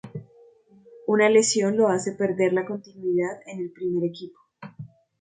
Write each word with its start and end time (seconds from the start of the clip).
Una 1.05 1.29
lesión 1.29 1.77
lo 1.77 1.87
hace 1.87 2.13
perder 2.13 2.53
la 2.53 2.65
continuidad 2.65 3.39
en 3.45 3.59
el 3.59 3.71
primer 3.71 4.03
equipo. 4.05 4.39